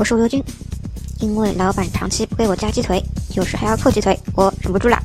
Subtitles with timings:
[0.00, 0.42] 我是吴优军，
[1.18, 3.04] 因为老板长期不给我加鸡腿，
[3.34, 4.98] 有时还要扣鸡腿，我忍不住了。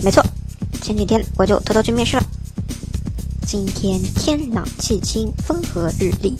[0.00, 0.24] 没错，
[0.80, 2.22] 前几天我就偷偷去面试了。
[3.44, 6.38] 今天天朗气清，风和日丽，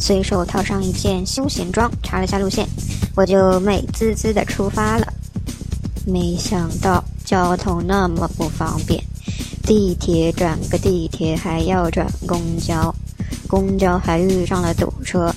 [0.00, 2.66] 随手套上一件休闲装，查了下路线，
[3.14, 5.06] 我就美滋滋的出发了。
[6.06, 9.04] 没想到交通那么不方便，
[9.62, 12.94] 地铁转个地铁还要转公交，
[13.46, 15.30] 公交还遇上了堵车。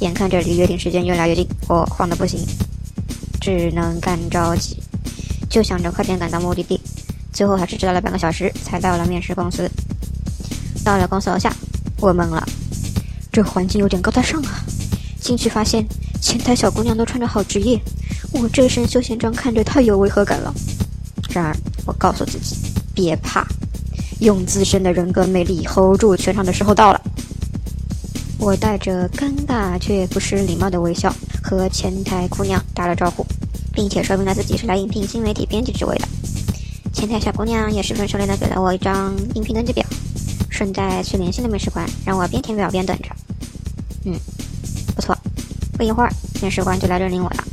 [0.00, 2.38] 眼看着离约定时间越来越近，我慌得不行，
[3.40, 4.82] 只能干着急，
[5.48, 6.80] 就想着快点赶到目的地。
[7.32, 9.70] 最后还是迟到了半个小时，才到了面试公司。
[10.84, 11.54] 到了公司楼下，
[11.98, 12.46] 我懵了，
[13.32, 14.64] 这环境有点高大上啊！
[15.20, 15.84] 进去发现
[16.20, 17.80] 前台小姑娘都穿着好职业，
[18.32, 20.54] 我这身休闲装看着太有违和感了。
[21.30, 22.54] 然而，我告诉自己，
[22.94, 23.46] 别怕，
[24.20, 27.00] 用自身的人格魅力 hold 住全场的时候到了。
[28.46, 33.26] 我带着尴尬却不失礼貌的微笑和前台姑娘打了招呼，
[33.72, 36.06] 并且说明了自己是来应聘新媒体编辑职位的。
[36.92, 39.84] 前台小姑娘也十分熟练的给了我一张应聘登记表。
[40.48, 43.08] 顺带去联系了面试官，让我边填表边等着。
[44.04, 44.14] 嗯，
[44.94, 45.18] 不错。
[45.76, 47.44] 不一会儿，面试官就来认领我了，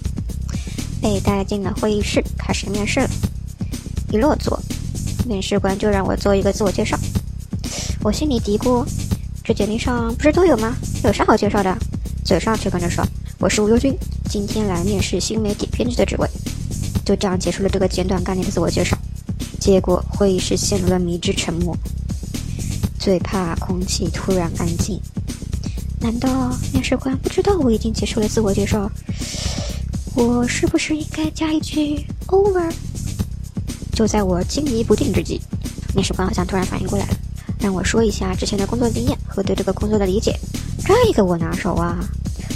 [1.01, 3.09] 被带进了会议室，开始面试了。
[4.11, 4.59] 一落座，
[5.25, 6.95] 面试官就让我做一个自我介绍。
[8.03, 8.85] 我心里嘀咕：
[9.43, 10.73] 这简历上不是都有吗？
[11.03, 11.77] 有啥好介绍的？
[12.23, 13.05] 嘴上却跟着说
[13.37, 13.93] ：“我是吴优军，
[14.29, 16.25] 今天来面试新媒体编辑的职位。”
[17.03, 18.97] 就这样结束了这个简短干练的自我介绍。
[19.59, 21.77] 结果会议室陷入了迷之沉默。
[22.97, 24.97] 最怕空气突然安静。
[25.99, 28.89] 难道面试官不知道我已经结束了自我介绍？
[30.15, 32.71] 我是不是应该加一句 over？
[33.91, 35.41] 就在我惊疑不定之际，
[35.93, 37.17] 面试官好像突然反应过来了，
[37.59, 40.33] 让我说一下之前的工作经验和对这个工作的理解。
[40.85, 41.97] 这个我拿手啊，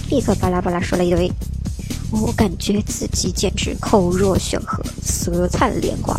[0.10, 1.32] 立刻巴拉巴拉说了一堆。
[2.10, 6.18] 我感觉自己简直口若悬河，舌灿莲花，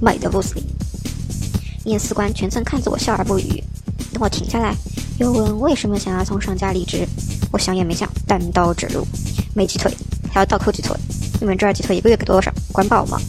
[0.00, 0.62] 美得不行。
[1.84, 3.62] 面试官全程看着我笑而不语，
[4.12, 4.74] 等我停下来，
[5.18, 7.06] 又问为什么想要从上家离职。
[7.52, 9.06] 我想也没想，单刀直入：
[9.54, 9.92] 没鸡腿，
[10.32, 10.96] 还要倒扣鸡腿。
[11.40, 12.52] 你们这儿鸡腿一个月给多少？
[12.72, 13.20] 管饱吗？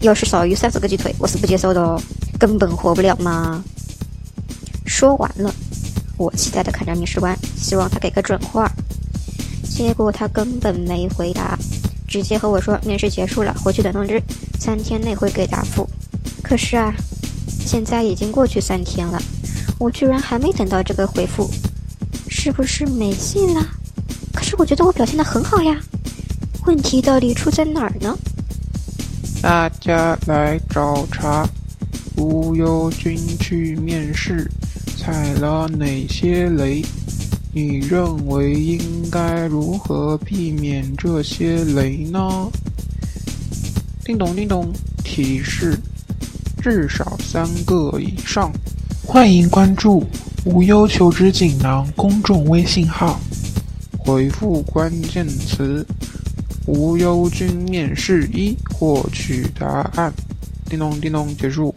[0.00, 2.00] 要是少于三十个鸡腿，我是不接受的哦，
[2.38, 3.64] 根本活不了吗？
[4.84, 5.54] 说完了，
[6.16, 8.70] 我期待的看着面试官，希望他给个准话。
[9.64, 11.58] 结果他根本没回答，
[12.08, 14.22] 直接和我说面试结束了，回去等通知，
[14.58, 15.88] 三天内会给答复。
[16.42, 16.94] 可是啊。
[17.48, 19.20] 现在已经过去三天了，
[19.76, 21.50] 我居然还没等到这个回复，
[22.28, 23.66] 是不是没戏了？
[24.32, 25.76] 可是我觉得我表现的很好呀，
[26.64, 28.16] 问题到底出在哪儿呢？
[29.42, 31.44] 大家来找茬，
[32.16, 34.48] 无忧君去面试，
[35.06, 36.84] 踩了哪些雷？
[37.52, 42.50] 你认为应该如何避免这些雷呢？
[44.04, 44.72] 叮咚叮咚，
[45.04, 45.78] 提示。
[46.60, 48.52] 至少三个以上，
[49.04, 50.04] 欢迎关注
[50.44, 53.20] “无忧求职锦囊”公众微信号，
[53.96, 55.86] 回复关键词
[56.66, 60.12] “无忧君面试一”获取答案。
[60.68, 61.72] 叮咚叮咚，结束。